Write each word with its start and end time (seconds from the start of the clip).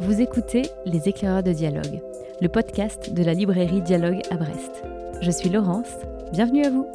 Vous 0.00 0.20
écoutez 0.20 0.62
Les 0.84 1.08
éclaireurs 1.08 1.42
de 1.42 1.52
dialogue, 1.52 2.02
le 2.40 2.48
podcast 2.48 3.12
de 3.12 3.22
la 3.22 3.34
librairie 3.34 3.80
Dialogue 3.80 4.20
à 4.30 4.36
Brest. 4.36 4.82
Je 5.20 5.30
suis 5.30 5.48
Laurence, 5.48 5.88
bienvenue 6.32 6.64
à 6.64 6.70
vous. 6.70 6.86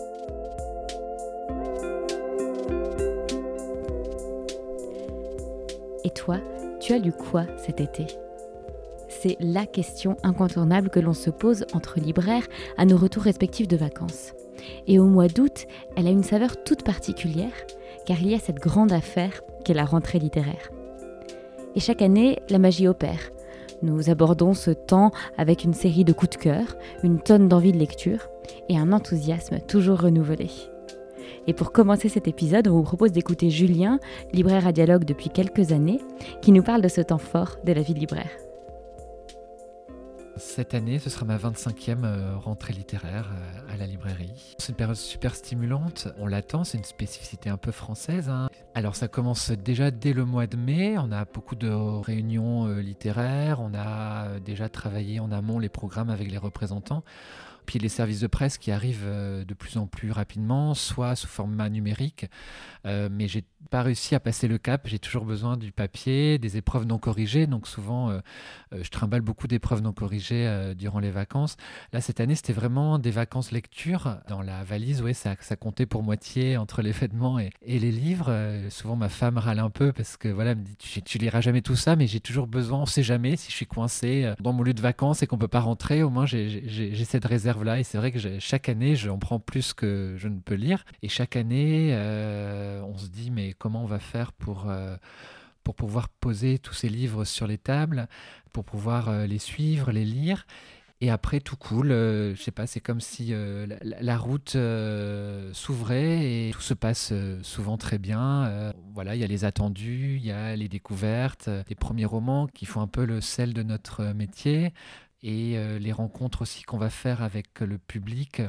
Et 6.04 6.10
toi, 6.10 6.38
tu 6.80 6.94
as 6.94 6.98
lu 6.98 7.12
quoi 7.12 7.46
cet 7.58 7.82
été? 7.82 8.06
C'est 9.08 9.38
la 9.40 9.66
question 9.66 10.16
incontournable 10.24 10.90
que 10.90 11.00
l'on 11.00 11.14
se 11.14 11.30
pose 11.30 11.66
entre 11.74 12.00
libraires 12.00 12.48
à 12.78 12.86
nos 12.86 12.98
retours 12.98 13.24
respectifs 13.24 13.68
de 13.68 13.78
vacances. 13.78 14.34
Et 14.88 15.00
au 15.00 15.06
mois 15.06 15.28
d'août, 15.28 15.66
elle 15.98 16.08
a 16.08 16.12
une 16.12 16.24
saveur 16.24 16.64
toute 16.64 16.84
particulière, 16.84 17.54
car 18.06 18.22
il 18.22 18.30
y 18.30 18.36
a 18.36 18.40
cette 18.40 18.60
grande 18.60 18.92
affaire 18.92 19.42
qu'est 19.64 19.74
la 19.74 19.86
rentrée 19.86 20.20
littéraire. 20.20 20.70
Et 21.76 21.80
chaque 21.80 22.02
année, 22.02 22.40
la 22.50 22.60
magie 22.60 22.88
opère. 22.88 23.32
Nous 23.82 24.10
abordons 24.10 24.54
ce 24.54 24.72
temps 24.72 25.12
avec 25.38 25.64
une 25.64 25.74
série 25.74 26.04
de 26.04 26.14
coups 26.14 26.38
de 26.38 26.44
cœur, 26.44 26.76
une 27.04 27.20
tonne 27.20 27.48
d'envie 27.48 27.72
de 27.72 27.78
lecture 27.78 28.30
et 28.68 28.78
un 28.78 28.92
enthousiasme 28.92 29.60
toujours 29.60 30.02
renouvelé. 30.02 30.50
Et 31.48 31.54
pour 31.54 31.72
commencer 31.72 32.10
cet 32.10 32.28
épisode, 32.28 32.68
on 32.68 32.74
vous 32.74 32.84
propose 32.84 33.12
d'écouter 33.12 33.50
Julien, 33.50 34.00
libraire 34.34 34.68
à 34.68 34.72
dialogue 34.72 35.06
depuis 35.06 35.30
quelques 35.30 35.72
années, 35.72 36.02
qui 36.42 36.52
nous 36.52 36.64
parle 36.64 36.82
de 36.82 36.88
ce 36.90 37.02
temps 37.02 37.18
fort 37.18 37.58
de 37.64 37.72
la 37.72 37.82
vie 37.82 37.94
de 37.94 38.00
libraire. 38.00 38.49
Cette 40.40 40.74
année, 40.74 41.00
ce 41.00 41.10
sera 41.10 41.26
ma 41.26 41.38
25e 41.38 42.06
euh, 42.06 42.38
rentrée 42.38 42.72
littéraire 42.72 43.30
euh, 43.34 43.74
à 43.74 43.76
la 43.76 43.86
librairie. 43.86 44.56
C'est 44.58 44.70
une 44.70 44.76
période 44.76 44.96
super 44.96 45.36
stimulante, 45.36 46.08
on 46.18 46.28
l'attend, 46.28 46.64
c'est 46.64 46.78
une 46.78 46.86
spécificité 46.86 47.50
un 47.50 47.58
peu 47.58 47.74
française. 47.74 48.30
Hein. 48.30 48.48
Alors 48.74 48.96
ça 48.96 49.10
commence 49.10 49.52
déjà 49.52 49.92
dès 49.92 50.14
le 50.14 50.24
mois 50.24 50.48
de 50.48 50.56
mai, 50.56 50.98
on 50.98 51.12
a 51.12 51.26
beaucoup 51.26 51.56
de 51.56 51.70
réunions 51.70 52.68
euh, 52.68 52.80
littéraires, 52.80 53.60
on 53.60 53.74
a 53.76 54.40
déjà 54.40 54.70
travaillé 54.70 55.20
en 55.20 55.30
amont 55.34 55.60
les 55.60 55.68
programmes 55.68 56.10
avec 56.10 56.32
les 56.32 56.38
représentants 56.38 57.04
puis 57.70 57.78
les 57.78 57.88
services 57.88 58.22
de 58.22 58.26
presse 58.26 58.58
qui 58.58 58.72
arrivent 58.72 59.06
de 59.06 59.54
plus 59.54 59.78
en 59.78 59.86
plus 59.86 60.10
rapidement, 60.12 60.74
soit 60.74 61.16
sous 61.16 61.28
format 61.28 61.70
numérique, 61.70 62.26
euh, 62.86 63.10
mais 63.12 63.28
j'ai 63.28 63.44
pas 63.70 63.84
réussi 63.84 64.16
à 64.16 64.20
passer 64.20 64.48
le 64.48 64.58
cap. 64.58 64.88
J'ai 64.88 65.00
toujours 65.00 65.26
besoin 65.26 65.58
du 65.58 65.72
papier, 65.72 66.40
des 66.40 66.58
épreuves 66.58 66.86
non 66.86 66.98
corrigées. 66.98 67.46
Donc 67.46 67.68
souvent, 67.68 68.10
euh, 68.10 68.20
euh, 68.74 68.84
je 68.84 68.90
trimballe 68.90 69.22
beaucoup 69.22 69.48
d'épreuves 69.48 69.82
non 69.82 69.94
corrigées 69.94 70.74
durant 70.76 71.00
les 71.00 71.12
vacances. 71.12 71.58
Là, 71.94 72.02
cette 72.02 72.20
année, 72.20 72.36
c'était 72.36 72.54
vraiment 72.54 73.00
des 73.00 73.12
vacances 73.12 73.52
lecture. 73.52 74.18
Dans 74.28 74.42
la 74.42 74.64
valise, 74.64 75.02
oui, 75.02 75.14
ça, 75.14 75.36
ça 75.40 75.56
comptait 75.56 75.86
pour 75.86 76.04
moitié 76.04 76.58
entre 76.58 76.82
les 76.82 76.92
vêtements 76.92 77.40
et, 77.40 77.52
les 77.62 77.92
livres. 77.92 78.34
souvent, 78.70 78.96
ma 78.96 79.10
femme 79.10 79.38
râle 79.38 79.60
un 79.60 79.70
peu 79.70 79.92
parce 79.92 80.18
que 80.18 80.28
voilà, 80.28 80.56
tu, 80.80 81.02
tu 81.02 81.18
liras 81.18 81.42
jamais 81.42 81.62
tout 81.62 81.76
ça, 81.76 81.96
mais 81.96 82.08
j'ai 82.08 82.20
toujours 82.20 82.48
besoin. 82.48 82.80
On 82.80 82.86
sait 82.86 83.04
jamais 83.04 83.36
si 83.36 83.52
je 83.52 83.56
suis 83.56 83.68
coincé 83.68 84.34
dans 84.40 84.54
mon 84.54 84.64
lieu 84.64 84.74
de 84.74 84.82
vacances 84.82 85.22
et 85.22 85.28
qu'on 85.28 85.38
peut 85.38 85.48
pas 85.48 85.60
rentrer. 85.60 86.04
Au 86.04 86.10
moins, 86.10 86.26
j'ai 86.26 87.06
cette 87.06 87.26
réserve-là. 87.60 87.80
Et 87.80 87.84
c'est 87.84 87.98
vrai 87.98 88.12
que 88.12 88.40
chaque 88.40 88.70
année, 88.70 88.96
j'en 88.96 89.18
prends 89.18 89.40
plus 89.40 89.74
que 89.74 90.16
je 90.18 90.28
ne 90.28 90.40
peux 90.40 90.56
lire. 90.56 90.86
Et 91.02 91.10
chaque 91.10 91.36
année, 91.36 91.90
euh, 91.92 92.82
on 92.82 92.98
se 92.98 93.08
dit 93.08 93.32
mais 93.32 93.54
comment 93.54 93.84
on 93.84 93.88
va 93.88 94.00
faire 94.00 94.32
pour, 94.34 94.70
euh, 94.70 94.96
pour 95.64 95.76
pouvoir 95.76 96.10
poser 96.10 96.60
tous 96.60 96.74
ces 96.74 96.90
livres 96.90 97.26
sur 97.26 97.48
les 97.48 97.58
tables, 97.58 98.08
pour 98.54 98.64
pouvoir 98.64 99.10
euh, 99.10 99.28
les 99.28 99.40
suivre, 99.40 99.92
les 99.92 100.06
lire. 100.06 100.46
Et 101.02 101.10
après, 101.10 101.40
tout 101.40 101.56
cool. 101.56 101.92
je 101.92 102.36
sais 102.36 102.52
pas, 102.52 102.68
c'est 102.68 102.82
comme 102.82 103.00
si 103.00 103.32
la, 103.32 104.18
route 104.18 104.58
s'ouvrait 105.54 106.26
et 106.26 106.52
tout 106.52 106.60
se 106.60 106.74
passe 106.74 107.14
souvent 107.42 107.78
très 107.78 107.98
bien. 107.98 108.74
voilà, 108.94 109.16
il 109.16 109.22
y 109.22 109.24
a 109.24 109.28
les 109.28 109.46
attendus, 109.46 110.18
il 110.18 110.26
y 110.26 110.32
a 110.34 110.58
les 110.58 110.68
découvertes, 110.68 111.50
les 111.70 111.76
premiers 111.76 112.04
romans 112.04 112.48
qui 112.48 112.66
font 112.66 112.82
un 112.82 112.88
peu 112.88 113.06
le 113.06 113.22
sel 113.22 113.54
de 113.54 113.64
notre 113.64 114.12
métier 114.12 114.74
et 115.24 115.58
les 115.80 115.92
rencontres 115.92 116.42
aussi 116.44 116.64
qu'on 116.64 116.78
va 116.78 116.90
faire 116.90 117.22
avec 117.22 117.60
le 117.60 117.78
public 117.78 118.42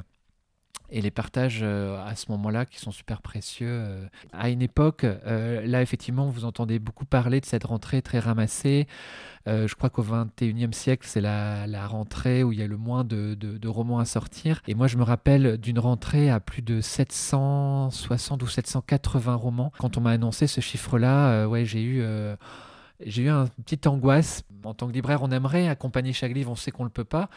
et 0.93 1.01
les 1.01 1.11
partages 1.11 1.61
euh, 1.63 2.03
à 2.05 2.15
ce 2.15 2.31
moment-là 2.33 2.67
qui 2.67 2.79
sont 2.79 2.91
super 2.91 3.23
précieux. 3.23 3.69
Euh. 3.71 4.07
À 4.33 4.51
une 4.51 4.63
époque, 4.63 5.05
euh, 5.05 5.65
là 5.67 5.83
effectivement, 5.83 6.29
vous 6.29 6.45
entendez 6.45 6.79
beaucoup 6.79 7.05
parler 7.05 7.41
de 7.41 7.47
cette 7.47 7.65
rentrée 7.65 8.03
très 8.03 8.19
ramassée. 8.19 8.87
je 9.47 9.75
crois 9.75 9.91
qu'au 9.91 10.03
21e 10.03 10.73
siècle, 10.73 11.07
c'est 11.09 11.21
la, 11.21 11.87
rentrée 11.87 12.45
où 12.45 12.53
il 12.53 12.59
y 12.59 12.63
a 12.63 12.67
le 12.67 12.77
moins 12.77 13.05
de, 13.05 13.35
de, 13.35 13.69
romans 13.69 13.99
à 13.99 14.05
sortir. 14.05 14.63
Et 14.69 14.75
moi, 14.75 14.87
je 14.87 14.97
me 14.97 15.03
rappelle 15.03 15.59
d'une 15.59 15.79
rentrée 15.79 16.31
à 16.31 16.41
plus 16.41 16.63
de 16.63 16.81
760 16.81 18.43
ou 18.43 18.47
780 18.47 19.35
romans. 19.35 19.73
Quand 19.79 19.97
on 19.97 20.01
m'a 20.01 20.11
annoncé 20.11 20.47
ce 20.47 20.61
chiffre-là, 20.61 21.47
ouais, 21.49 21.65
j'ai 21.65 21.83
eu 21.83 22.05
j'ai 23.05 23.23
eu 23.23 23.31
une 23.31 23.49
petite 23.65 23.87
angoisse. 23.87 24.43
En 24.65 24.75
tant 24.75 24.89
que 24.89 24.93
libraire, 24.93 25.23
on 25.23 25.31
aimerait 25.31 25.69
accompagner 25.69 26.13
chaque 26.13 26.33
livre, 26.33 26.51
on 26.51 26.57
sait 26.57 26.71
qu'on 26.71 26.83
ne 26.83 26.89
le 26.89 26.93
peut 26.93 27.05
pas. 27.05 27.31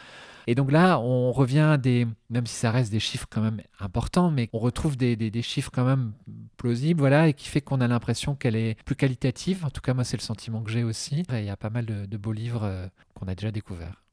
Et 0.46 0.54
donc 0.54 0.70
là, 0.70 0.98
on 1.00 1.32
revient 1.32 1.60
à 1.60 1.76
des, 1.78 2.06
même 2.28 2.46
si 2.46 2.54
ça 2.54 2.70
reste 2.70 2.92
des 2.92 3.00
chiffres 3.00 3.26
quand 3.30 3.40
même 3.40 3.62
importants, 3.80 4.30
mais 4.30 4.50
on 4.52 4.58
retrouve 4.58 4.96
des, 4.96 5.16
des, 5.16 5.42
chiffres 5.42 5.70
quand 5.72 5.84
même 5.84 6.12
plausibles, 6.58 7.00
voilà, 7.00 7.28
et 7.28 7.32
qui 7.32 7.48
fait 7.48 7.62
qu'on 7.62 7.80
a 7.80 7.88
l'impression 7.88 8.34
qu'elle 8.34 8.56
est 8.56 8.76
plus 8.84 8.94
qualitative. 8.94 9.64
En 9.64 9.70
tout 9.70 9.80
cas, 9.80 9.94
moi, 9.94 10.04
c'est 10.04 10.18
le 10.18 10.22
sentiment 10.22 10.62
que 10.62 10.70
j'ai 10.70 10.84
aussi. 10.84 11.24
il 11.30 11.44
y 11.44 11.50
a 11.50 11.56
pas 11.56 11.70
mal 11.70 11.86
de, 11.86 12.04
de 12.04 12.16
beaux 12.18 12.32
livres 12.32 12.64
euh, 12.64 12.86
qu'on 13.14 13.26
a 13.26 13.34
déjà 13.34 13.50
découverts. 13.50 14.03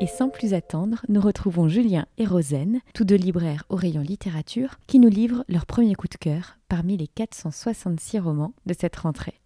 Et 0.00 0.08
sans 0.08 0.28
plus 0.28 0.54
attendre, 0.54 1.04
nous 1.08 1.20
retrouvons 1.20 1.68
Julien 1.68 2.06
et 2.18 2.26
Rosen, 2.26 2.80
tous 2.94 3.04
deux 3.04 3.14
libraires 3.14 3.64
au 3.68 3.76
rayon 3.76 4.02
littérature, 4.02 4.74
qui 4.88 4.98
nous 4.98 5.08
livrent 5.08 5.44
leur 5.48 5.66
premier 5.66 5.94
coup 5.94 6.08
de 6.08 6.16
cœur 6.16 6.58
parmi 6.68 6.96
les 6.96 7.06
466 7.06 8.18
romans 8.18 8.54
de 8.66 8.74
cette 8.78 8.96
rentrée. 8.96 9.40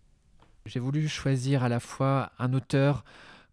J'ai 0.65 0.81
voulu 0.81 1.07
choisir 1.07 1.65
à 1.65 1.69
la 1.69 1.81
fois 1.81 2.33
un 2.39 2.55
auteur 2.55 3.05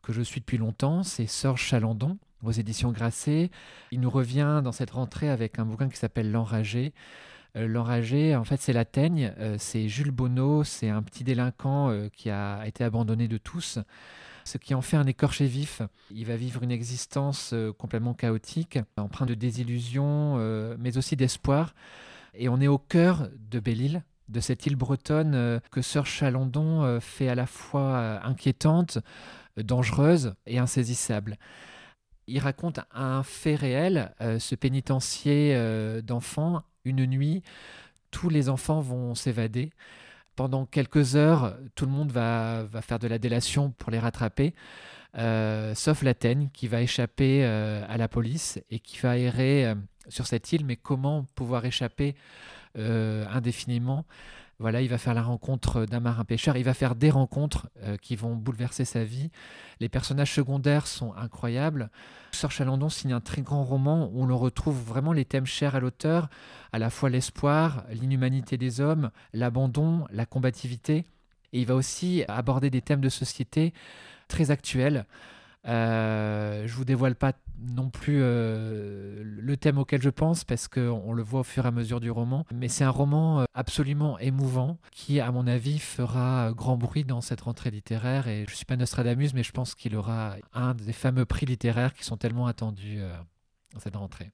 que 0.03 0.13
je 0.13 0.21
suis 0.21 0.39
depuis 0.39 0.57
longtemps, 0.57 1.03
c'est 1.03 1.27
Serge 1.27 1.61
Chalandon, 1.61 2.17
aux 2.43 2.51
éditions 2.51 2.91
Grasset. 2.91 3.51
Il 3.91 3.99
nous 3.99 4.09
revient 4.09 4.61
dans 4.63 4.71
cette 4.71 4.91
rentrée 4.91 5.29
avec 5.29 5.59
un 5.59 5.65
bouquin 5.65 5.89
qui 5.89 5.97
s'appelle 5.97 6.31
L'Enragé. 6.31 6.93
Euh, 7.57 7.67
L'Enragé, 7.67 8.37
en 8.37 8.45
fait, 8.45 8.61
c'est 8.61 8.73
la 8.73 8.85
teigne, 8.85 9.33
euh, 9.39 9.57
c'est 9.59 9.89
Jules 9.89 10.11
Bonneau, 10.11 10.63
c'est 10.63 10.89
un 10.89 11.03
petit 11.03 11.25
délinquant 11.25 11.89
euh, 11.89 12.07
qui 12.07 12.29
a 12.29 12.65
été 12.65 12.85
abandonné 12.85 13.27
de 13.27 13.37
tous 13.37 13.79
ce 14.45 14.57
qui 14.57 14.73
en 14.73 14.81
fait 14.81 14.95
un 14.95 15.07
écorché 15.07 15.47
vif. 15.47 15.81
Il 16.11 16.25
va 16.25 16.35
vivre 16.35 16.63
une 16.63 16.71
existence 16.71 17.51
euh, 17.53 17.73
complètement 17.73 18.13
chaotique, 18.13 18.79
empreinte 18.95 19.27
de 19.27 19.33
désillusion, 19.33 20.35
euh, 20.37 20.77
mais 20.79 20.97
aussi 20.97 21.15
d'espoir. 21.15 21.73
Et 22.35 22.47
on 22.47 22.61
est 22.61 22.67
au 22.67 22.77
cœur 22.77 23.29
de 23.49 23.59
Belle-Île, 23.59 24.03
de 24.29 24.39
cette 24.39 24.65
île 24.65 24.75
bretonne 24.75 25.35
euh, 25.35 25.59
que 25.71 25.81
Sir 25.81 26.05
Chalandon 26.05 26.99
fait 27.01 27.27
à 27.27 27.35
la 27.35 27.47
fois 27.47 28.23
inquiétante, 28.23 28.99
dangereuse 29.57 30.35
et 30.45 30.59
insaisissable. 30.59 31.37
Il 32.27 32.39
raconte 32.39 32.79
un 32.91 33.23
fait 33.23 33.55
réel, 33.55 34.13
ce 34.19 34.55
pénitencier 34.55 35.55
d'enfants, 36.01 36.63
une 36.83 37.05
nuit, 37.05 37.43
tous 38.09 38.29
les 38.29 38.49
enfants 38.49 38.81
vont 38.81 39.13
s'évader 39.13 39.69
pendant 40.35 40.65
quelques 40.65 41.15
heures, 41.15 41.57
tout 41.75 41.85
le 41.85 41.91
monde 41.91 42.11
va, 42.11 42.67
faire 42.81 42.99
de 42.99 43.07
la 43.07 43.17
délation 43.17 43.71
pour 43.71 43.91
les 43.91 43.99
rattraper, 43.99 44.53
euh, 45.17 45.73
sauf 45.75 46.01
l'Athènes 46.01 46.49
qui 46.51 46.67
va 46.67 46.81
échapper 46.81 47.45
euh, 47.45 47.83
à 47.87 47.97
la 47.97 48.07
police 48.07 48.59
et 48.69 48.79
qui 48.79 48.97
va 48.99 49.17
errer 49.17 49.65
euh, 49.65 49.75
sur 50.09 50.27
cette 50.27 50.51
île. 50.51 50.65
Mais 50.65 50.75
comment 50.75 51.25
pouvoir 51.35 51.65
échapper 51.65 52.15
indéfiniment? 52.77 54.05
Voilà, 54.57 54.81
il 54.81 54.87
va 54.87 54.97
faire 54.97 55.13
la 55.13 55.21
rencontre 55.21 55.85
d'un 55.85 55.99
marin 55.99 56.23
pêcheur, 56.23 56.55
il 56.55 56.63
va 56.63 56.73
faire 56.73 56.95
des 56.95 57.09
rencontres 57.09 57.67
euh, 57.83 57.97
qui 57.97 58.15
vont 58.15 58.35
bouleverser 58.35 58.85
sa 58.85 59.03
vie. 59.03 59.29
Les 59.81 59.89
personnages 59.89 60.33
secondaires 60.33 60.87
sont 60.87 61.13
incroyables. 61.15 61.89
Sir 62.31 62.51
Chalandon 62.51 62.87
signe 62.87 63.11
un 63.11 63.19
très 63.19 63.41
grand 63.41 63.65
roman 63.65 64.09
où 64.13 64.25
l'on 64.25 64.37
retrouve 64.37 64.81
vraiment 64.81 65.11
les 65.11 65.25
thèmes 65.25 65.45
chers 65.45 65.75
à 65.75 65.81
l'auteur, 65.81 66.29
à 66.71 66.79
la 66.79 66.89
fois 66.89 67.09
l'espoir, 67.09 67.83
l'inhumanité 67.89 68.57
des 68.57 68.79
hommes, 68.79 69.11
l'abandon, 69.33 70.05
la 70.09 70.25
combativité. 70.25 71.05
Et 71.51 71.59
il 71.59 71.65
va 71.65 71.75
aussi 71.75 72.23
aborder 72.29 72.69
des 72.69 72.81
thèmes 72.81 73.01
de 73.01 73.09
société 73.09 73.73
très 74.29 74.51
actuels. 74.51 75.05
Euh, 75.67 76.67
je 76.67 76.73
vous 76.73 76.85
dévoile 76.85 77.15
pas 77.15 77.33
non 77.59 77.89
plus 77.89 78.19
euh, 78.21 79.23
le 79.23 79.57
thème 79.57 79.77
auquel 79.77 80.01
je 80.01 80.09
pense 80.09 80.43
parce 80.43 80.67
qu'on 80.67 81.13
le 81.13 81.23
voit 81.23 81.39
au 81.39 81.43
fur 81.43 81.65
et 81.65 81.67
à 81.67 81.71
mesure 81.71 81.99
du 81.99 82.11
roman. 82.11 82.45
Mais 82.53 82.67
c'est 82.67 82.83
un 82.83 82.89
roman 82.89 83.41
euh, 83.41 83.45
absolument 83.53 84.19
émouvant 84.19 84.77
qui, 84.91 85.19
à 85.19 85.31
mon 85.31 85.47
avis, 85.47 85.79
fera 85.79 86.51
grand 86.55 86.77
bruit 86.77 87.03
dans 87.03 87.21
cette 87.21 87.41
rentrée 87.41 87.71
littéraire. 87.71 88.27
Et 88.27 88.45
je 88.45 88.51
ne 88.51 88.55
suis 88.55 88.65
pas 88.65 88.75
Nostradamus, 88.75 89.33
mais 89.33 89.43
je 89.43 89.51
pense 89.51 89.75
qu'il 89.75 89.95
aura 89.95 90.35
un 90.53 90.73
des 90.75 90.93
fameux 90.93 91.25
prix 91.25 91.45
littéraires 91.45 91.93
qui 91.93 92.03
sont 92.03 92.17
tellement 92.17 92.47
attendus 92.47 92.99
dans 93.73 93.79
cette 93.79 93.95
rentrée. 93.95 94.31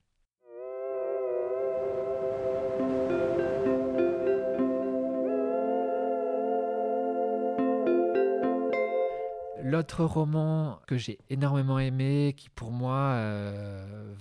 L'autre 9.63 10.03
roman 10.03 10.79
que 10.87 10.97
j'ai 10.97 11.19
énormément 11.29 11.79
aimé, 11.79 12.33
qui 12.35 12.49
pour 12.49 12.71
moi 12.71 13.15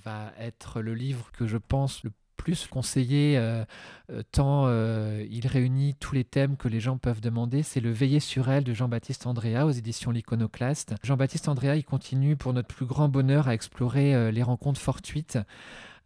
va 0.04 0.32
être 0.38 0.80
le 0.80 0.94
livre 0.94 1.30
que 1.32 1.46
je 1.46 1.56
pense 1.56 2.04
le 2.04 2.10
plus 2.40 2.66
conseillé, 2.66 3.36
euh, 3.36 3.64
euh, 4.10 4.22
tant 4.32 4.64
euh, 4.66 5.26
il 5.30 5.46
réunit 5.46 5.94
tous 5.94 6.14
les 6.14 6.24
thèmes 6.24 6.56
que 6.56 6.68
les 6.68 6.80
gens 6.80 6.96
peuvent 6.96 7.20
demander. 7.20 7.62
C'est 7.62 7.80
Le 7.80 7.90
Veiller 7.90 8.18
sur 8.18 8.48
elle 8.48 8.64
de 8.64 8.72
Jean-Baptiste 8.72 9.26
Andrea 9.26 9.66
aux 9.66 9.70
éditions 9.70 10.10
L'Iconoclaste. 10.10 10.94
Jean-Baptiste 11.02 11.48
Andrea, 11.48 11.76
il 11.76 11.84
continue 11.84 12.36
pour 12.36 12.54
notre 12.54 12.68
plus 12.68 12.86
grand 12.86 13.10
bonheur 13.10 13.46
à 13.46 13.52
explorer 13.52 14.32
les 14.32 14.42
rencontres 14.42 14.80
fortuites 14.80 15.38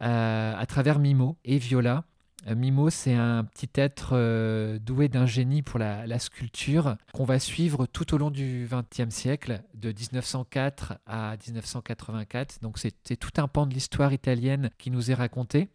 à 0.01 0.65
travers 0.67 0.99
Mimo 0.99 1.39
et 1.45 1.59
Viola. 1.59 2.05
Mimo, 2.47 2.91
c'est 2.91 3.15
un 3.15 3.45
petit 3.45 3.71
être 3.75 4.79
doué 4.79 5.09
d'un 5.09 5.27
génie 5.27 5.63
pour 5.63 5.79
la, 5.79 6.19
sculpture 6.19 6.97
qu'on 7.13 7.25
va 7.25 7.39
suivre 7.39 7.87
tout 7.87 8.15
au 8.15 8.19
long 8.19 8.31
du 8.31 8.69
XXe 8.71 9.15
siècle, 9.15 9.63
de 9.75 9.89
1904 9.89 10.95
à 11.07 11.37
1984. 11.47 12.61
Donc 12.61 12.79
c'est 12.79 13.17
tout 13.17 13.41
un 13.41 13.49
pan 13.49 13.67
de 13.67 13.75
l'histoire 13.75 14.13
italienne 14.13 14.71
qui 14.79 14.91
nous 14.91 15.11
est 15.11 15.15
raconté. 15.15 15.69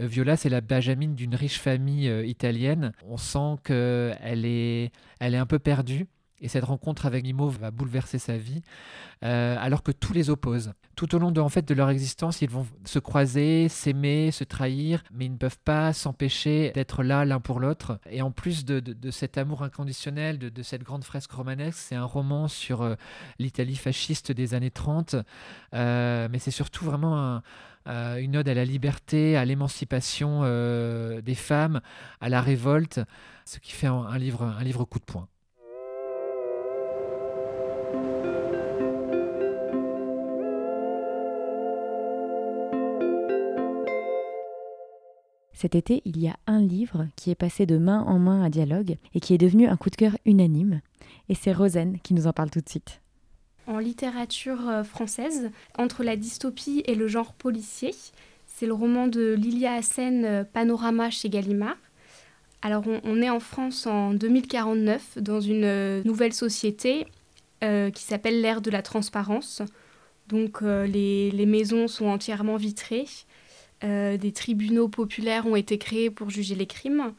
Euh, 0.00 0.06
Viola, 0.06 0.36
c'est 0.36 0.48
la 0.48 0.60
Benjamine 0.60 1.14
d'une 1.14 1.34
riche 1.34 1.58
famille 1.58 2.08
euh, 2.08 2.24
italienne. 2.24 2.92
On 3.08 3.16
sent 3.16 3.56
qu'elle 3.64 4.44
est, 4.44 4.92
elle 5.20 5.34
est 5.34 5.38
un 5.38 5.46
peu 5.46 5.58
perdue. 5.58 6.06
Et 6.42 6.48
cette 6.48 6.64
rencontre 6.64 7.06
avec 7.06 7.24
Mimo 7.24 7.48
va 7.48 7.70
bouleverser 7.70 8.18
sa 8.18 8.36
vie, 8.36 8.62
euh, 9.24 9.56
alors 9.58 9.82
que 9.82 9.92
tous 9.92 10.12
les 10.12 10.28
opposent. 10.28 10.72
Tout 10.96 11.14
au 11.14 11.18
long 11.18 11.30
de, 11.30 11.40
en 11.40 11.48
fait, 11.48 11.66
de 11.66 11.72
leur 11.72 11.88
existence, 11.88 12.42
ils 12.42 12.50
vont 12.50 12.66
se 12.84 12.98
croiser, 12.98 13.68
s'aimer, 13.68 14.30
se 14.30 14.44
trahir, 14.44 15.02
mais 15.12 15.26
ils 15.26 15.32
ne 15.32 15.38
peuvent 15.38 15.60
pas 15.64 15.92
s'empêcher 15.92 16.70
d'être 16.74 17.02
là 17.02 17.24
l'un 17.24 17.40
pour 17.40 17.60
l'autre. 17.60 17.98
Et 18.10 18.20
en 18.20 18.30
plus 18.30 18.64
de, 18.64 19.10
cet 19.10 19.38
amour 19.38 19.62
inconditionnel, 19.62 20.38
de, 20.38 20.62
cette 20.62 20.82
grande 20.82 21.04
fresque 21.04 21.32
romanesque, 21.32 21.78
c'est 21.78 21.94
un 21.94 22.04
roman 22.04 22.48
sur 22.48 22.96
l'Italie 23.38 23.76
fasciste 23.76 24.32
des 24.32 24.54
années 24.54 24.70
30, 24.70 25.16
mais 25.72 26.38
c'est 26.38 26.50
surtout 26.50 26.84
vraiment 26.84 27.18
un, 27.18 27.42
euh, 27.88 28.16
une 28.18 28.36
ode 28.36 28.48
à 28.48 28.54
la 28.54 28.64
liberté, 28.64 29.36
à 29.36 29.44
l'émancipation 29.44 30.42
euh, 30.44 31.20
des 31.20 31.34
femmes, 31.34 31.80
à 32.20 32.28
la 32.28 32.40
révolte, 32.40 33.00
ce 33.44 33.58
qui 33.58 33.72
fait 33.72 33.88
un, 33.88 34.18
livre, 34.18 34.42
un 34.42 34.62
livre 34.62 34.84
coup 34.84 34.98
de 34.98 35.04
poing. 35.04 35.28
Cet 45.62 45.76
été, 45.76 46.02
il 46.04 46.20
y 46.20 46.26
a 46.26 46.34
un 46.48 46.60
livre 46.60 47.06
qui 47.14 47.30
est 47.30 47.36
passé 47.36 47.66
de 47.66 47.78
main 47.78 48.00
en 48.08 48.18
main 48.18 48.42
à 48.42 48.50
dialogue 48.50 48.96
et 49.14 49.20
qui 49.20 49.32
est 49.32 49.38
devenu 49.38 49.68
un 49.68 49.76
coup 49.76 49.90
de 49.90 49.94
cœur 49.94 50.16
unanime. 50.26 50.80
Et 51.28 51.36
c'est 51.36 51.52
Rosen 51.52 52.00
qui 52.02 52.14
nous 52.14 52.26
en 52.26 52.32
parle 52.32 52.50
tout 52.50 52.60
de 52.60 52.68
suite 52.68 53.00
en 53.68 53.78
littérature 53.78 54.68
euh, 54.68 54.82
française, 54.82 55.52
entre 55.78 56.02
la 56.02 56.16
dystopie 56.16 56.82
et 56.86 56.96
le 56.96 57.06
genre 57.06 57.32
policier. 57.32 57.94
C'est 58.48 58.66
le 58.66 58.72
roman 58.72 59.06
de 59.06 59.34
Lilia 59.38 59.74
Hassen, 59.74 60.24
euh, 60.24 60.42
Panorama 60.42 61.10
chez 61.10 61.28
Gallimard. 61.28 61.76
Alors 62.60 62.82
on, 63.04 63.22
est 63.22 63.30
en 63.30 63.38
France 63.38 63.86
en 63.86 64.14
2049 64.14 65.18
dans 65.18 65.40
une 65.40 65.62
euh, 65.62 66.02
nouvelle 66.04 66.32
société 66.32 67.06
qui 67.60 68.02
s'appelle 68.02 68.40
l'ère 68.40 68.62
de 68.62 68.72
la 68.72 68.82
transparence. 68.82 69.62
Donc 70.26 70.62
les, 70.62 71.30
les, 71.30 71.46
maisons 71.46 71.86
sont 71.86 72.06
entièrement 72.06 72.56
vitrées, 72.56 73.06
des 73.82 74.32
tribunaux 74.32 74.88
populaires 74.88 75.46
ont 75.46 75.56
été 75.56 75.78
créés 75.78 76.10
pour 76.10 76.30
juger 76.30 76.54
les 76.54 76.66
crimes. 76.66 77.12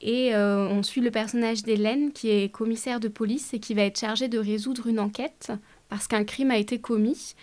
Et 0.00 0.34
euh, 0.34 0.68
on 0.68 0.82
suit 0.82 1.00
le 1.00 1.10
personnage 1.10 1.62
d'Hélène 1.62 2.12
qui 2.12 2.30
est 2.30 2.52
commissaire 2.52 3.00
de 3.00 3.08
police 3.08 3.52
et 3.52 3.58
qui 3.58 3.74
va 3.74 3.82
être 3.82 3.98
chargée 3.98 4.28
de 4.28 4.38
résoudre 4.38 4.86
une 4.86 5.00
enquête 5.00 5.50
parce 5.88 6.06
qu'un 6.06 6.24
crime 6.24 6.50
a 6.50 6.56
été 6.56 6.78
commis 6.78 7.34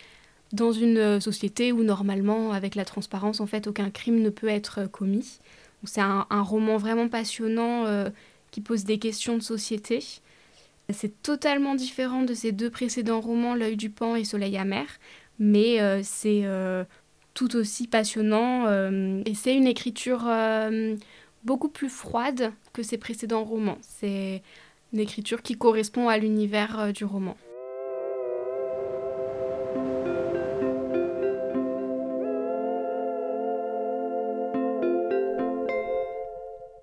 dans 0.52 0.72
une 0.72 0.96
euh, 0.96 1.20
société 1.20 1.72
où 1.72 1.82
normalement, 1.82 2.52
avec 2.52 2.74
la 2.74 2.84
transparence, 2.84 3.40
en 3.40 3.46
fait, 3.46 3.66
aucun 3.66 3.90
crime 3.90 4.20
ne 4.20 4.30
peut 4.30 4.48
être 4.48 4.82
euh, 4.82 4.86
commis. 4.86 5.40
C'est 5.84 6.00
un, 6.00 6.24
roman 6.30 6.78
vraiment 6.78 7.08
passionnant 7.08 7.84
qui 8.50 8.60
pose 8.60 8.82
des 8.84 8.98
questions 8.98 9.36
de 9.36 9.42
société. 9.42 10.02
C'est 10.88 11.22
totalement 11.22 11.76
différent 11.76 12.22
de 12.22 12.34
ses 12.34 12.50
deux 12.50 12.70
précédents 12.70 13.20
romans, 13.20 13.54
L'œil 13.54 13.76
du 13.76 13.90
pan 13.90 14.16
et 14.16 14.24
Soleil 14.24 14.56
amer, 14.56 14.86
mais 15.38 15.78
c'est 16.02 16.44
tout 17.36 17.54
aussi 17.54 17.86
passionnant 17.86 18.66
et 19.24 19.34
c'est 19.34 19.54
une 19.54 19.66
écriture 19.66 20.26
beaucoup 21.46 21.68
plus 21.68 21.88
froide 21.88 22.52
que 22.72 22.82
ses 22.82 22.98
précédents 22.98 23.44
romans. 23.44 23.78
C'est 23.80 24.42
une 24.92 24.98
écriture 24.98 25.42
qui 25.42 25.56
correspond 25.56 26.08
à 26.08 26.18
l'univers 26.18 26.78
euh, 26.78 26.92
du 26.92 27.04
roman. 27.04 27.36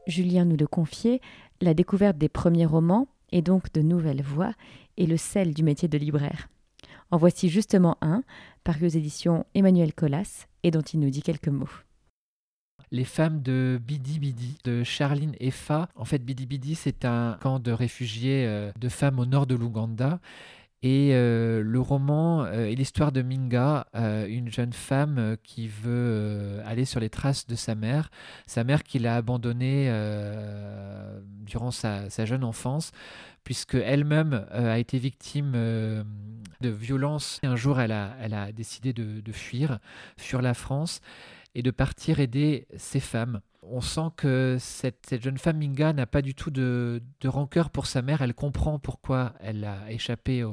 Julien 0.08 0.46
nous 0.46 0.58
le 0.58 0.68
confiait, 0.68 1.22
la 1.62 1.74
découverte 1.74 2.18
des 2.18 2.30
premiers 2.30 2.66
romans 2.66 3.08
et 3.32 3.42
donc 3.42 3.72
de 3.74 3.82
nouvelles 3.82 4.22
voix 4.22 4.54
est 4.98 5.06
le 5.06 5.18
sel 5.18 5.54
du 5.54 5.64
métier 5.64 5.88
de 5.88 5.98
libraire. 5.98 6.50
En 7.10 7.18
voici 7.18 7.50
justement 7.50 7.98
un, 8.02 8.24
paru 8.64 8.86
aux 8.86 8.90
éditions 8.90 9.46
Emmanuel 9.56 9.94
Collas, 9.94 10.48
et 10.64 10.72
dont 10.72 10.82
il 10.82 11.00
nous 11.00 11.10
dit 11.10 11.22
quelques 11.22 11.50
mots. 11.50 11.70
Les 12.92 13.04
femmes 13.04 13.42
de 13.42 13.80
Bidi 13.84 14.20
Bidi, 14.20 14.58
de 14.64 14.84
Charline 14.84 15.36
Effa. 15.40 15.90
En 15.96 16.06
fait, 16.06 16.20
Bidi 16.24 16.46
Bidi, 16.46 16.76
c'est 16.76 17.06
un 17.06 17.38
camp 17.42 17.60
de 17.60 17.72
réfugiés 17.72 18.46
euh, 18.46 18.72
de 18.80 18.90
femmes 18.90 19.20
au 19.20 19.26
nord 19.26 19.48
de 19.48 19.56
l'Ouganda. 19.56 20.20
Et 20.86 21.12
euh, 21.14 21.64
le 21.64 21.80
roman 21.80 22.44
euh, 22.44 22.66
est 22.66 22.76
l'histoire 22.76 23.14
de 23.14 23.22
Minga, 23.22 23.88
une 24.28 24.52
jeune 24.52 24.74
femme 24.74 25.38
qui 25.42 25.70
veut 25.70 26.62
aller 26.66 26.84
sur 26.84 27.00
les 27.00 27.10
traces 27.10 27.48
de 27.48 27.56
sa 27.56 27.74
mère, 27.74 28.12
sa 28.48 28.66
mère 28.66 28.84
qui 28.84 29.00
l'a 29.00 29.16
abandonnée 29.16 29.90
durant 31.46 31.72
sa, 31.72 32.10
jeune 32.26 32.44
enfance, 32.44 32.92
puisque 33.46 33.76
elle-même 33.76 34.46
a 34.52 34.78
été 34.78 34.98
victime 34.98 35.54
de 35.54 36.70
violences. 36.70 37.40
Un 37.44 37.56
jour, 37.56 37.80
elle 37.80 37.94
a, 37.94 38.52
décidé 38.52 38.92
de, 38.92 39.22
de 39.22 39.32
fuir, 39.32 39.80
fuir 40.18 40.42
la 40.42 40.54
France 40.54 41.00
et 41.56 41.62
de 41.62 41.72
partir 41.72 42.20
aider 42.20 42.68
ces 42.76 43.00
femmes. 43.00 43.40
On 43.76 43.82
sent 43.82 44.12
que 44.18 44.58
cette, 44.60 45.20
jeune 45.20 45.40
femme 45.40 45.58
Minga 45.58 45.94
n'a 45.94 46.06
pas 46.06 46.22
du 46.22 46.36
tout 46.36 46.52
de, 46.52 47.02
rancœur 47.26 47.72
pour 47.72 47.88
sa 47.88 48.04
mère. 48.04 48.22
Elle 48.22 48.36
comprend 48.36 48.78
pourquoi 48.78 49.34
elle 49.40 49.66
a 49.66 49.92
échappé 49.92 50.46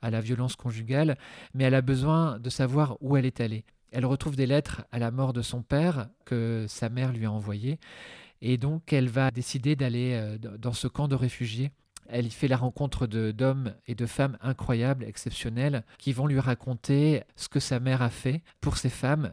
à 0.00 0.10
la 0.10 0.22
violence 0.22 0.56
conjugale, 0.56 1.18
mais 1.52 1.64
elle 1.64 1.74
a 1.74 1.82
besoin 1.82 2.38
de 2.38 2.48
savoir 2.48 2.96
où 3.02 3.18
elle 3.18 3.26
est 3.26 3.42
allée. 3.42 3.66
Elle 3.92 4.06
retrouve 4.06 4.34
des 4.34 4.46
lettres 4.46 4.82
à 4.92 4.98
la 4.98 5.10
mort 5.10 5.34
de 5.34 5.42
son 5.42 5.60
père 5.60 6.08
que 6.24 6.64
sa 6.66 6.88
mère 6.88 7.12
lui 7.12 7.26
a 7.26 7.30
envoyées, 7.30 7.78
et 8.40 8.56
donc 8.56 8.94
elle 8.94 9.10
va 9.10 9.30
décider 9.30 9.76
d'aller 9.76 10.14
euh, 10.14 10.38
dans 10.38 10.72
ce 10.72 10.88
camp 10.88 11.06
de 11.06 11.16
réfugiés 11.16 11.70
elle 12.08 12.26
y 12.26 12.30
fait 12.30 12.48
la 12.48 12.56
rencontre 12.56 13.06
d'hommes 13.06 13.74
et 13.86 13.94
de 13.94 14.06
femmes 14.06 14.38
incroyables, 14.40 15.04
exceptionnels, 15.04 15.84
qui 15.98 16.12
vont 16.12 16.26
lui 16.26 16.40
raconter 16.40 17.22
ce 17.36 17.48
que 17.48 17.60
sa 17.60 17.80
mère 17.80 18.02
a 18.02 18.10
fait 18.10 18.42
pour 18.60 18.76
ces 18.76 18.90
femmes 18.90 19.32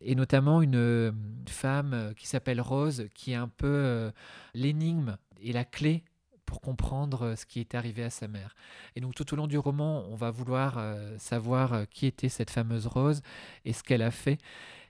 et 0.00 0.14
notamment 0.14 0.62
une, 0.62 1.12
femme 1.48 1.92
euh, 1.94 2.14
qui 2.14 2.26
s'appelle 2.26 2.60
Rose, 2.60 3.06
qui 3.14 3.32
est 3.32 3.36
un 3.36 3.48
peu 3.48 3.66
euh, 3.66 4.10
l'énigme 4.54 5.16
et 5.42 5.52
la 5.52 5.64
clé 5.64 6.04
pour 6.46 6.60
comprendre 6.60 7.22
euh, 7.22 7.36
ce 7.36 7.44
qui 7.44 7.60
est 7.60 7.74
arrivé 7.74 8.02
à 8.02 8.10
sa 8.10 8.28
mère. 8.28 8.54
Et 8.96 9.00
donc 9.00 9.14
tout 9.14 9.32
au 9.32 9.36
long 9.36 9.46
du 9.46 9.58
roman, 9.58 10.04
on 10.08 10.14
va 10.14 10.30
vouloir 10.30 10.82
savoir 11.18 11.88
qui 11.90 12.06
était 12.06 12.28
cette 12.28 12.50
fameuse 12.50 12.86
Rose 12.86 13.22
et 13.64 13.72
ce 13.72 13.82
qu'elle 13.82 14.02
a 14.02 14.10
fait. 14.10 14.38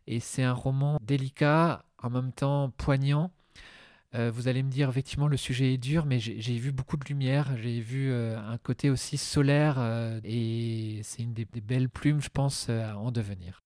Et 0.07 0.21
c'est 0.21 0.43
un 0.43 0.53
roman 0.53 0.99
délicat, 1.03 1.85
en 2.03 2.11
même 2.11 2.33
temps 2.33 2.71
poignant. 2.77 3.31
Vous 4.13 4.49
allez 4.49 4.63
me 4.63 4.71
dire, 4.71 4.89
effectivement, 4.89 5.29
le 5.29 5.37
sujet 5.37 5.75
est 5.75 5.79
dur, 5.79 6.05
mais 6.07 6.19
j'ai 6.19 6.59
vu 6.59 6.73
beaucoup 6.73 6.97
de 6.97 7.05
lumière, 7.05 7.57
j'ai 7.63 7.81
vu 7.81 8.13
un 8.13 8.59
côté 8.59 8.91
aussi 8.91 9.17
solaire, 9.17 9.79
et 10.25 11.01
c'est 11.05 11.23
une 11.23 11.33
des, 11.33 11.45
des, 11.45 11.61
belles 11.61 11.89
plumes, 11.89 12.21
je 12.21 12.29
pense, 12.29 12.69
à 12.69 12.99
en 12.99 13.13
devenir. 13.13 13.63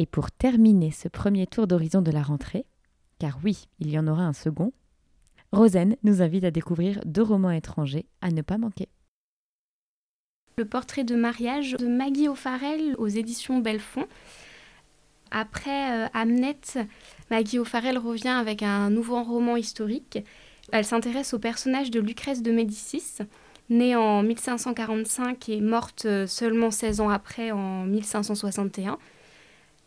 Et 0.00 0.06
pour 0.06 0.30
terminer 0.30 0.92
ce 0.92 1.08
premier 1.08 1.46
tour 1.46 1.66
d'horizon 1.66 2.00
de 2.00 2.10
la 2.10 2.22
rentrée, 2.22 2.64
car 3.18 3.38
oui, 3.44 3.68
il 3.80 3.90
y 3.90 3.98
en 3.98 4.06
aura 4.06 4.22
un 4.22 4.32
second, 4.32 4.72
Rosen 5.52 5.94
nous 6.04 6.22
invite 6.22 6.44
à 6.44 6.50
découvrir 6.50 7.00
deux 7.04 7.22
romans 7.22 7.50
étrangers 7.50 8.06
à 8.22 8.30
ne 8.30 8.40
pas 8.40 8.56
manquer. 8.56 8.88
Le 10.60 10.66
portrait 10.66 11.04
de 11.04 11.16
mariage 11.16 11.72
de 11.78 11.86
Maggie 11.86 12.28
O'Farrell 12.28 12.94
aux 12.98 13.06
éditions 13.06 13.60
Belfond. 13.60 14.06
Après 15.30 16.04
euh, 16.04 16.84
Maggie 17.30 17.58
O'Farrell 17.58 17.96
revient 17.96 18.28
avec 18.28 18.62
un 18.62 18.90
nouveau 18.90 19.22
roman 19.22 19.56
historique. 19.56 20.18
Elle 20.70 20.84
s'intéresse 20.84 21.32
au 21.32 21.38
personnage 21.38 21.90
de 21.90 21.98
Lucrèce 21.98 22.42
de 22.42 22.52
Médicis, 22.52 23.20
née 23.70 23.96
en 23.96 24.22
1545 24.22 25.48
et 25.48 25.62
morte 25.62 26.04
euh, 26.04 26.26
seulement 26.26 26.70
16 26.70 27.00
ans 27.00 27.08
après 27.08 27.52
en 27.52 27.84
1561. 27.84 28.98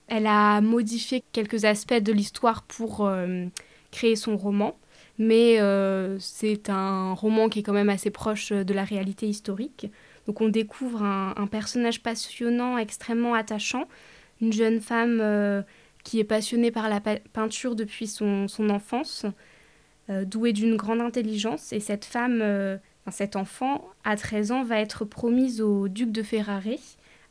Elle 0.07 0.25
a 0.25 0.59
modifié 0.59 1.23
quelques 1.33 1.65
aspects 1.65 1.93
de 1.93 2.11
l'histoire 2.11 2.63
pour 2.63 3.07
créer 3.91 4.15
son 4.15 4.37
roman, 4.37 4.75
mais 5.19 5.59
c'est 6.19 6.71
un 6.71 7.13
roman 7.13 7.47
qui 7.47 7.59
est 7.59 7.63
quand 7.63 7.73
même 7.73 7.89
assez 7.89 8.09
proche 8.09 8.51
de 8.51 8.73
la 8.73 8.83
réalité 8.83 9.27
historique. 9.27 9.87
Donc 10.27 10.41
on 10.41 10.47
découvre 10.47 11.03
un, 11.03 11.47
personnage 11.47 12.01
passionnant, 12.01 12.77
extrêmement 12.77 13.33
attachant, 13.33 13.87
une 14.41 14.53
jeune 14.53 14.79
femme 14.79 15.19
euh, 15.21 15.61
qui 16.03 16.19
est 16.19 16.23
passionnée 16.23 16.71
par 16.71 16.89
la 16.89 17.01
peinture 17.01 17.75
depuis 17.75 18.07
son, 18.07 18.47
enfance, 18.69 19.25
euh, 20.09 20.23
douée 20.25 20.53
d'une 20.53 20.77
grande 20.77 21.01
intelligence. 21.01 21.73
Et 21.73 21.79
cette 21.79 22.05
femme, 22.05 22.39
euh, 22.41 22.77
cet 23.11 23.35
enfant, 23.35 23.89
à 24.05 24.15
13 24.15 24.51
ans, 24.51 24.63
va 24.63 24.79
être 24.79 25.03
promise 25.03 25.61
au 25.61 25.87
duc 25.89 26.11
de 26.11 26.23
Ferrare 26.23 26.61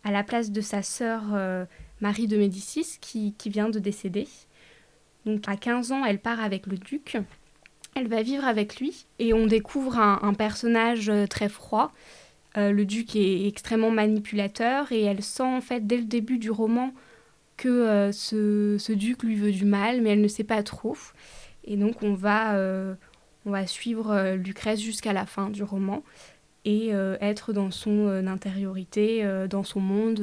à 0.04 0.10
la 0.10 0.22
place 0.24 0.50
de 0.50 0.60
sa 0.60 0.82
sœur 0.82 1.22
Marie 2.00 2.26
de 2.26 2.36
Médicis 2.36 2.98
qui, 3.00 3.34
vient 3.46 3.70
de 3.70 3.78
décéder. 3.78 4.26
Donc 5.24 5.48
à 5.48 5.56
15 5.56 5.92
ans, 5.92 6.04
elle 6.04 6.18
part 6.18 6.40
avec 6.40 6.66
le 6.66 6.76
duc. 6.76 7.16
Elle 7.94 8.08
va 8.08 8.22
vivre 8.22 8.44
avec 8.44 8.80
lui 8.80 9.06
et 9.20 9.32
on 9.32 9.46
découvre 9.46 9.98
un 9.98 10.34
personnage 10.34 11.12
très 11.30 11.48
froid, 11.48 11.92
euh, 12.56 12.72
le 12.72 12.84
duc 12.84 13.16
est 13.16 13.46
extrêmement 13.46 13.90
manipulateur 13.90 14.92
et 14.92 15.02
elle 15.02 15.22
sent 15.22 15.42
en 15.42 15.60
fait 15.60 15.86
dès 15.86 15.96
le 15.96 16.04
début 16.04 16.38
du 16.38 16.50
roman 16.50 16.92
que 17.56 17.68
euh, 17.68 18.12
ce, 18.12 18.92
duc 18.92 19.22
lui 19.22 19.36
veut 19.36 19.52
du 19.52 19.64
mal, 19.64 20.02
mais 20.02 20.10
elle 20.10 20.20
ne 20.20 20.28
sait 20.28 20.44
pas 20.44 20.62
trop. 20.62 20.96
Et 21.64 21.76
donc 21.76 22.02
on 22.02 22.14
va, 22.14 22.54
euh, 22.56 22.94
on 23.46 23.50
va 23.50 23.66
suivre 23.66 24.34
Lucrèce 24.34 24.80
jusqu'à 24.80 25.12
la 25.12 25.26
fin 25.26 25.48
du 25.48 25.62
roman 25.62 26.02
et 26.64 26.90
être 27.20 27.52
dans 27.52 27.72
son 27.72 28.06
intériorité, 28.28 29.26
dans 29.50 29.64
son 29.64 29.80
monde. 29.80 30.20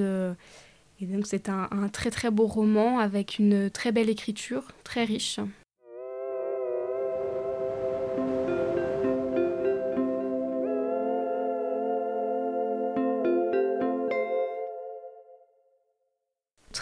et 1.01 1.05
donc 1.05 1.27
c'est 1.27 1.49
un 1.49 1.89
très 1.91 2.11
très 2.11 2.31
beau 2.31 2.47
roman 2.47 2.99
avec 2.99 3.39
une 3.39 3.69
très 3.69 3.91
belle 3.91 4.09
écriture, 4.09 4.63
très 4.85 5.03
riche. 5.03 5.41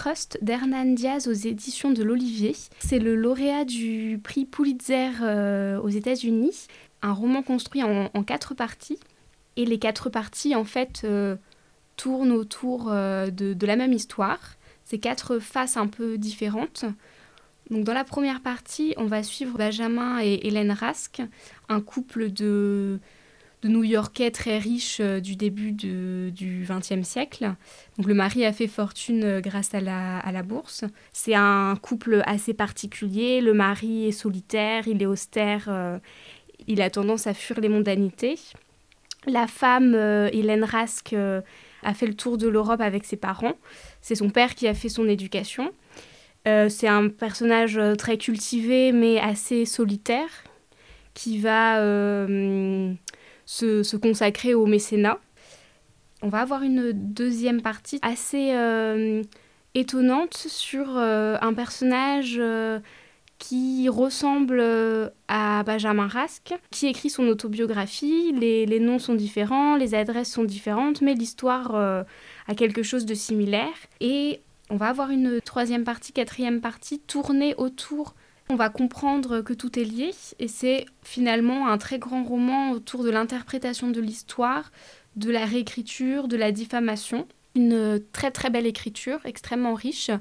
Trust 0.07 0.37
d'Hernan 0.41 0.93
Diaz 0.93 1.27
aux 1.27 1.33
éditions 1.33 1.91
de 1.91 2.01
l'Olivier. 2.01 2.55
C'est 2.79 2.97
le 2.97 3.13
lauréat 3.13 3.65
du 3.65 4.21
prix 4.23 4.45
Pulitzer 4.45 5.09
euh, 5.21 5.81
aux 5.81 5.89
États-Unis. 5.89 6.67
Un 7.01 7.11
roman 7.11 7.43
construit 7.43 7.83
en, 7.83 8.23
quatre 8.23 8.53
parties. 8.53 8.99
Et 9.57 9.65
les 9.65 9.79
quatre 9.79 10.09
parties, 10.09 10.55
en 10.55 10.63
fait, 10.63 11.01
euh, 11.03 11.35
tournent 11.97 12.31
autour 12.31 12.87
euh, 12.89 13.29
de, 13.31 13.65
la 13.65 13.75
même 13.75 13.91
histoire. 13.91 14.55
C'est 14.85 14.97
quatre 14.97 15.39
faces 15.39 15.75
un 15.75 15.87
peu 15.87 16.17
différentes. 16.17 16.85
Donc 17.69 17.83
dans 17.83 17.93
la 17.93 18.05
première 18.05 18.39
partie, 18.39 18.93
on 18.95 19.07
va 19.07 19.23
suivre 19.23 19.57
Benjamin 19.57 20.21
et 20.21 20.39
Hélène 20.43 20.71
Rask, 20.71 21.21
un 21.67 21.81
couple 21.81 22.31
de 22.31 23.01
de 23.63 23.69
New-Yorkais 23.69 24.31
très 24.31 24.59
riches 24.59 24.99
euh, 24.99 25.19
du 25.19 25.35
début 25.35 25.71
du 25.71 26.65
XXe 26.69 27.07
siècle. 27.07 27.53
Donc 27.97 28.07
le 28.07 28.13
mari 28.13 28.45
a 28.45 28.53
fait 28.53 28.67
fortune 28.67 29.23
euh, 29.23 29.41
grâce 29.41 29.73
à 29.73 29.81
la, 29.81 30.43
bourse. 30.43 30.83
C'est 31.11 31.33
un 31.33 31.75
couple 31.81 32.21
assez 32.25 32.53
particulier. 32.53 33.41
Le 33.41 33.53
mari 33.53 34.07
est 34.07 34.11
solitaire, 34.11 34.87
il 34.87 35.01
est 35.01 35.07
austère, 35.07 35.65
euh, 35.69 35.97
il 36.67 36.81
a 36.81 36.89
tendance 36.89 37.25
à 37.25 37.33
fuir 37.33 37.59
les 37.59 37.69
mondanités. 37.69 38.39
La 39.25 39.47
femme, 39.47 39.93
Hélène 40.31 40.63
Rask, 40.63 41.13
a 41.13 41.93
fait 41.93 42.07
le 42.07 42.13
tour 42.13 42.37
de 42.37 42.47
l'Europe 42.47 42.79
avec 42.79 43.03
ses 43.03 43.17
parents. 43.17 43.55
C'est 43.99 44.15
son 44.15 44.29
père 44.29 44.55
qui 44.55 44.69
a 44.69 44.73
fait 44.73 44.87
son 44.87 45.09
éducation. 45.09 45.73
c'est 46.45 46.87
un 46.87 47.09
personnage 47.09 47.77
très 47.97 48.17
cultivé 48.17 48.93
mais 48.93 49.19
assez 49.19 49.65
solitaire 49.65 50.29
qui 51.13 51.39
va 51.39 51.81
se, 53.47 53.95
consacrer 53.95 54.53
au 54.53 54.67
mécénat. 54.67 55.19
On 56.21 56.29
va 56.29 56.41
avoir 56.41 56.61
une 56.61 56.91
deuxième 56.93 57.61
partie 57.61 57.99
assez 58.01 58.51
euh, 58.51 59.23
étonnante 59.73 60.35
sur 60.35 60.97
euh, 60.97 61.37
un 61.41 61.53
personnage 61.53 62.35
euh, 62.37 62.79
qui 63.39 63.87
ressemble 63.87 64.63
à 65.27 65.63
Benjamin 65.63 66.07
Rask, 66.07 66.55
qui 66.71 66.87
écrit 66.87 67.11
son 67.11 67.27
autobiographie. 67.27 68.33
Les, 68.33 68.65
les, 68.65 68.79
noms 68.79 68.97
sont 68.97 69.13
différents, 69.13 69.75
les 69.75 69.93
adresses 69.93 70.31
sont 70.31 70.43
différentes, 70.43 71.01
mais 71.01 71.13
l'histoire 71.13 71.75
a 71.75 72.55
quelque 72.55 72.81
chose 72.81 73.05
de 73.05 73.13
similaire. 73.13 73.75
Et 74.01 74.39
on 74.71 74.75
va 74.75 74.87
avoir 74.87 75.11
une 75.11 75.39
troisième 75.39 75.83
partie, 75.83 76.13
quatrième 76.13 76.61
partie 76.61 76.97
tournée 76.97 77.53
autour 77.57 78.15
on 78.49 78.55
va 78.55 78.69
comprendre 78.69 79.41
que 79.41 79.53
tout 79.53 79.77
est 79.77 79.83
lié 79.83 80.11
et 80.39 80.47
c'est 80.47 80.85
finalement 81.03 81.67
un 81.67 81.77
très 81.77 81.99
grand 81.99 82.23
roman 82.23 82.71
autour 82.71 83.03
de 83.03 83.09
l'interprétation 83.09 83.89
de 83.89 83.99
l'histoire, 83.99 84.71
de 85.15 85.31
la 85.31 85.45
réécriture, 85.45 86.27
de 86.27 86.37
la 86.37 86.51
diffamation. 86.51 87.27
Une 87.55 88.01
très 88.13 88.31
très 88.31 88.49
belle 88.49 88.67
écriture, 88.67 89.19
extrêmement 89.25 89.73
riche, 89.73 90.11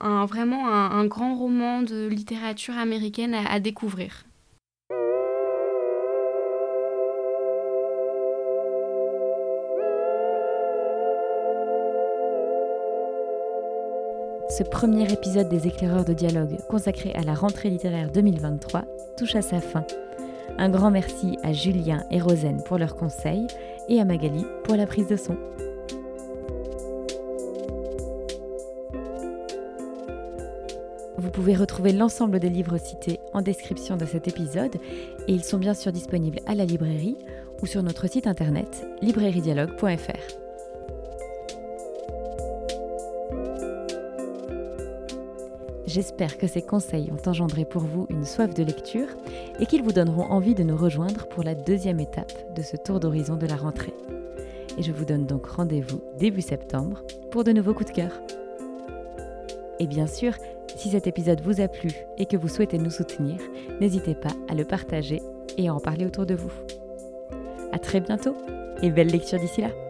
vraiment 0.00 0.68
un, 0.68 1.04
grand 1.04 1.34
roman 1.34 1.82
de 1.82 2.06
littérature 2.06 2.78
américaine 2.78 3.34
à 3.34 3.60
découvrir. 3.60 4.24
Ce 14.60 14.64
premier 14.64 15.10
épisode 15.10 15.48
des 15.48 15.66
éclaireurs 15.66 16.04
de 16.04 16.12
dialogue 16.12 16.58
consacré 16.68 17.14
à 17.14 17.22
la 17.22 17.32
rentrée 17.32 17.70
littéraire 17.70 18.10
2023 18.12 18.82
touche 19.16 19.34
à 19.34 19.40
sa 19.40 19.58
fin. 19.58 19.86
Un 20.58 20.68
grand 20.68 20.90
merci 20.90 21.38
à 21.42 21.54
Julien 21.54 22.04
et 22.10 22.20
Rosen 22.20 22.62
pour 22.64 22.76
leurs 22.76 22.94
conseils 22.94 23.46
et 23.88 23.98
à 24.02 24.04
Magali 24.04 24.44
pour 24.64 24.76
la 24.76 24.86
prise 24.86 25.06
de 25.06 25.16
son. 25.16 25.38
Vous 31.16 31.30
pouvez 31.30 31.54
retrouver 31.54 31.92
l'ensemble 31.92 32.38
des 32.38 32.50
livres 32.50 32.76
cités 32.76 33.18
en 33.32 33.40
description 33.40 33.96
de 33.96 34.04
cet 34.04 34.28
épisode 34.28 34.76
et 35.26 35.32
ils 35.32 35.44
sont 35.44 35.56
bien 35.56 35.72
sûr 35.72 35.90
disponibles 35.90 36.40
à 36.44 36.54
la 36.54 36.66
librairie 36.66 37.16
ou 37.62 37.66
sur 37.66 37.82
notre 37.82 38.08
site 38.08 38.26
internet 38.26 38.86
librairiedialogue.fr. 39.00 40.49
J'espère 45.92 46.38
que 46.38 46.46
ces 46.46 46.62
conseils 46.62 47.10
ont 47.10 47.28
engendré 47.28 47.64
pour 47.64 47.82
vous 47.82 48.06
une 48.10 48.24
soif 48.24 48.54
de 48.54 48.62
lecture 48.62 49.08
et 49.58 49.66
qu'ils 49.66 49.82
vous 49.82 49.90
donneront 49.90 50.22
envie 50.22 50.54
de 50.54 50.62
nous 50.62 50.76
rejoindre 50.76 51.26
pour 51.26 51.42
la 51.42 51.56
deuxième 51.56 51.98
étape 51.98 52.54
de 52.54 52.62
ce 52.62 52.76
tour 52.76 53.00
d'horizon 53.00 53.34
de 53.34 53.46
la 53.46 53.56
rentrée. 53.56 53.94
Et 54.78 54.84
je 54.84 54.92
vous 54.92 55.04
donne 55.04 55.26
donc 55.26 55.46
rendez-vous 55.46 56.00
début 56.16 56.42
septembre 56.42 57.02
pour 57.32 57.42
de 57.42 57.50
nouveaux 57.50 57.74
coups 57.74 57.90
de 57.90 57.96
cœur. 57.96 58.12
Et 59.80 59.88
bien 59.88 60.06
sûr, 60.06 60.34
si 60.76 60.90
cet 60.90 61.08
épisode 61.08 61.40
vous 61.40 61.60
a 61.60 61.66
plu 61.66 61.90
et 62.18 62.26
que 62.26 62.36
vous 62.36 62.46
souhaitez 62.46 62.78
nous 62.78 62.90
soutenir, 62.90 63.38
n'hésitez 63.80 64.14
pas 64.14 64.30
à 64.48 64.54
le 64.54 64.64
partager 64.64 65.20
et 65.58 65.66
à 65.66 65.74
en 65.74 65.80
parler 65.80 66.06
autour 66.06 66.24
de 66.24 66.36
vous. 66.36 66.52
À 67.72 67.80
très 67.80 67.98
bientôt 67.98 68.36
et 68.80 68.90
belle 68.90 69.08
lecture 69.08 69.40
d'ici 69.40 69.62
là! 69.62 69.89